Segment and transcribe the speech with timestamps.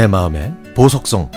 [0.00, 1.30] 내 마음의 보석성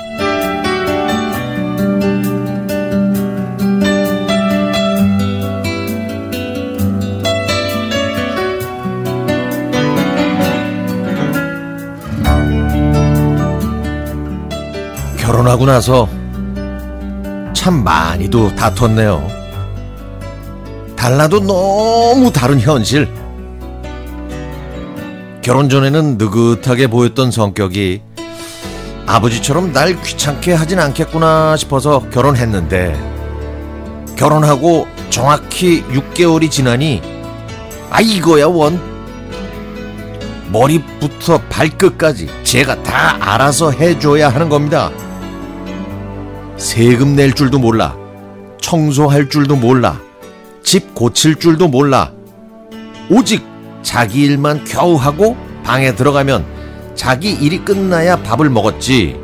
[15.18, 16.08] 결혼하고 나서
[17.52, 19.28] 참 많이도 다퉜네요.
[20.96, 23.14] 달라도 너무 다른 현실.
[25.42, 28.13] 결혼 전에는 느긋하게 보였던 성격이
[29.14, 32.96] 아버지처럼 날 귀찮게 하진 않겠구나 싶어서 결혼했는데
[34.18, 37.00] 결혼하고 정확히 6개월이 지나니
[37.92, 38.82] 아 이거야 원
[40.52, 44.90] 머리부터 발끝까지 제가 다 알아서 해줘야 하는 겁니다.
[46.58, 47.96] 세금 낼 줄도 몰라
[48.62, 50.00] 청소할 줄도 몰라
[50.64, 52.12] 집 고칠 줄도 몰라
[53.12, 53.46] 오직
[53.84, 56.63] 자기 일만 겨우 하고 방에 들어가면
[57.04, 59.20] 자기 일이 끝나야 밥을 먹었지.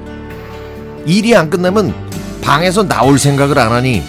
[1.05, 1.95] 일이 안 끝나면
[2.41, 4.03] 방에서 나올 생각을 안 하니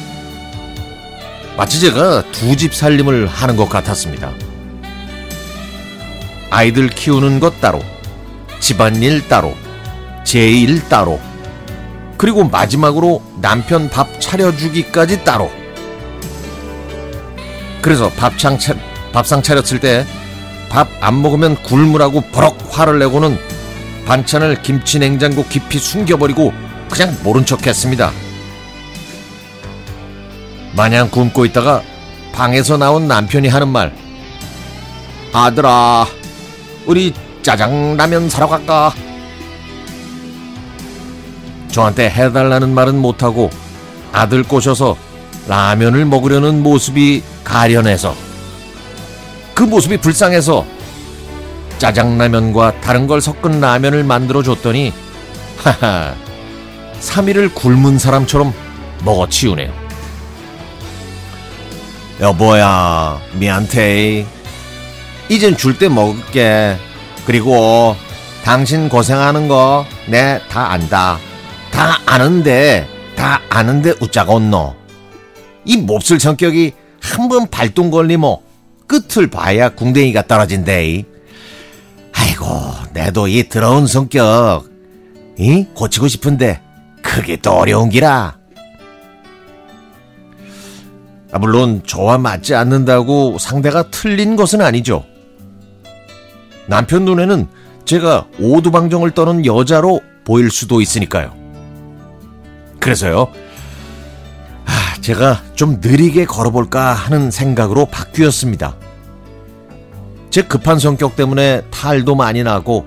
[1.57, 4.33] 마치 제가 두 집 살림을 하는 것 같았습니다.
[6.51, 7.81] 아이들 키우는 것 따로,
[8.59, 9.55] 집안일 따로,
[10.25, 11.21] 제 일 따로,
[12.19, 15.49] 그리고 마지막으로 남편 밥 차려주기까지 따로.
[17.81, 18.75] 그래서 밥상, 차,
[19.13, 20.05] 밥상 차렸을 때
[20.71, 23.37] 밥 안 먹으면 굶으라고 버럭 화를 내고는
[24.11, 26.53] 반찬을 김치 냉장고 깊이 숨겨버리고
[26.91, 28.11] 그냥 모른 척 했습니다.
[30.75, 31.81] 마냥 굶고 있다가
[32.33, 33.95] 방에서 나온 남편이 하는 말.
[35.33, 36.09] 아들아,
[36.87, 38.93] 우리 짜장라면 사러 갈까?
[41.71, 43.49] 저한테 해달라는 말은 못하고
[44.11, 44.97] 아들 꼬셔서
[45.47, 48.17] 라면을 먹으려는 모습이 가련해서
[49.55, 50.80] 그 모습이 불쌍해서
[51.81, 54.93] 짜장라면과 다른 걸 섞은 라면을 만들어 줬더니
[55.57, 56.15] 하하
[57.01, 58.53] 3일을 굶은 사람처럼
[59.05, 59.73] 먹어치우네요.
[62.21, 64.27] 여보야 미안테
[65.31, 66.77] 이젠 줄 때 먹을게.
[67.25, 67.97] 그리고
[68.45, 71.19] 당신 고생하는 거 내 다 안다.
[71.71, 74.77] 다 아는데 다 아는데 웃자겠노.
[75.65, 78.37] 이 몹쓸 성격이 한 번 발동 걸리면
[78.87, 81.05] 끝을 봐야 궁뎅이가 떨어진대
[82.21, 82.47] 아이고
[82.93, 84.65] 내도 이 더러운 성격
[85.39, 86.61] 이 고치고 싶은데
[87.03, 88.39] 그게 또 어려운 기라
[91.33, 95.05] 아, 물론 저와 맞지 않는다고 상대가 틀린 것은 아니죠.
[96.67, 97.47] 남편 눈에는
[97.85, 101.33] 제가 오두방정을 떠는 여자로 보일 수도 있으니까요.
[102.81, 103.29] 그래서요,
[104.67, 108.75] 아, 제가 좀 느리게 걸어볼까 하는 생각으로 바뀌었습니다.
[110.31, 112.87] 제 급한 성격 때문에 탈도 많이 나고,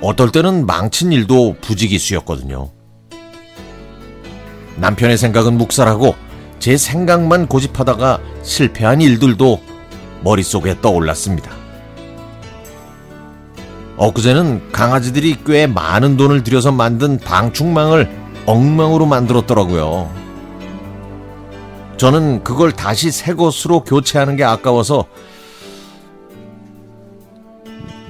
[0.00, 2.70] 어떨 때는 망친 일도 부지기수였거든요.
[4.76, 6.14] 남편의 생각은 묵살하고,
[6.58, 9.60] 제 생각만 고집하다가 실패한 일들도
[10.22, 11.50] 머릿속에 떠올랐습니다.
[13.98, 18.10] 엊그제는 강아지들이 꽤 많은 돈을 들여서 만든 방충망을
[18.46, 20.10] 엉망으로 만들었더라고요.
[21.98, 25.04] 저는 그걸 다시 새 것으로 교체하는 게 아까워서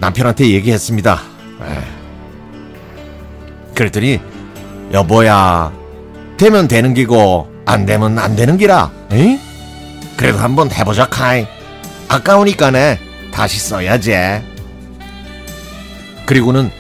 [0.04, 1.22] 남편한테 얘기했습니다.
[1.62, 1.76] 에이.
[3.74, 4.20] 그랬더니
[4.92, 5.72] 여보야
[6.36, 8.90] 되면 되는 기고 안 되면 안 되는 기라.
[9.10, 9.40] 에이?
[10.16, 11.46] 그래도 한번 해보자 카이.
[12.08, 12.98] 아까우니까네
[13.32, 14.12] 다시 써야지.
[16.26, 16.70] 그리고는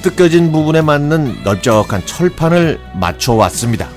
[0.00, 3.88] 뜯겨진 부분에 맞는 넓적한 철판을 맞춰 왔습니다.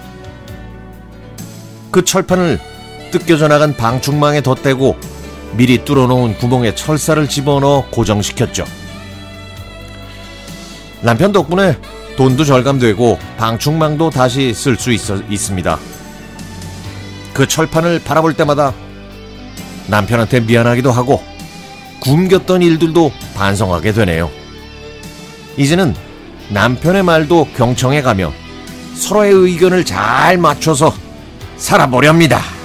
[1.89, 2.59] 그 철판을
[3.11, 4.97] 뜯겨져 나간 방충망에 덧대고
[5.53, 8.65] 미리 뚫어놓은 구멍에 철사를 집어넣어 고정시켰죠.
[11.01, 11.77] 남편 덕분에
[12.15, 15.79] 돈도 절감되고 방충망도 다시 쓸 수 있습니다.
[17.33, 18.73] 그 철판을 바라볼 때마다
[19.87, 21.23] 남편한테 미안하기도 하고
[21.99, 24.29] 굶겼던 일들도 반성하게 되네요.
[25.55, 25.95] 이제는
[26.49, 28.33] 남편의 말도 경청해 가며
[28.95, 30.93] 서로의 의견을 잘 맞춰서
[31.57, 32.56] 살아보렵니다.